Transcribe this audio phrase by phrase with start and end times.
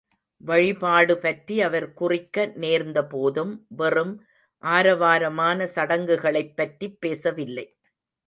[0.41, 4.13] வழிபாடுபற்றி அவர் குறிக்க நேர்ந்தபோதும் வெறும்
[4.63, 7.65] ஆரவாரமான சடங்குகளைப் பற்றிப் பேசவில்லை.